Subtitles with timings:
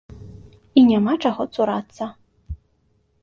[0.81, 2.05] І няма чаго цурацца.